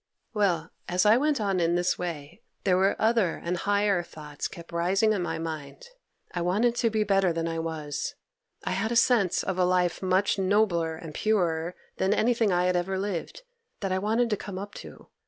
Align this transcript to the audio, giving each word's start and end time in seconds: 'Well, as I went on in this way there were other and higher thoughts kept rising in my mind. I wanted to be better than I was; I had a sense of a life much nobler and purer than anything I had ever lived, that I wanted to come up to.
'Well, 0.33 0.71
as 0.89 1.05
I 1.05 1.15
went 1.17 1.39
on 1.39 1.59
in 1.59 1.75
this 1.75 1.99
way 1.99 2.41
there 2.63 2.75
were 2.75 2.95
other 2.99 3.35
and 3.35 3.55
higher 3.55 4.01
thoughts 4.01 4.47
kept 4.47 4.71
rising 4.71 5.13
in 5.13 5.21
my 5.21 5.37
mind. 5.37 5.89
I 6.33 6.41
wanted 6.41 6.73
to 6.77 6.89
be 6.89 7.03
better 7.03 7.31
than 7.31 7.47
I 7.47 7.59
was; 7.59 8.15
I 8.63 8.71
had 8.71 8.91
a 8.91 8.95
sense 8.95 9.43
of 9.43 9.59
a 9.59 9.63
life 9.63 10.01
much 10.01 10.39
nobler 10.39 10.95
and 10.95 11.13
purer 11.13 11.75
than 11.97 12.15
anything 12.15 12.51
I 12.51 12.65
had 12.65 12.75
ever 12.75 12.97
lived, 12.97 13.43
that 13.81 13.91
I 13.91 13.99
wanted 13.99 14.31
to 14.31 14.37
come 14.37 14.57
up 14.57 14.73
to. 14.81 15.09